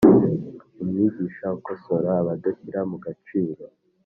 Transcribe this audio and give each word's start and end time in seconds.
Umwigisha 0.81 1.45
ukosora 1.57 2.09
abadashyira 2.21 2.79
mu 2.89 2.97
gaciro 3.05 3.63